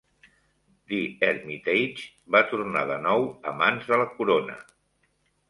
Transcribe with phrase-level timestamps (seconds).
[0.91, 0.97] The
[1.27, 2.07] Hermitage
[2.37, 4.59] va tornar de nou a mans de la corona.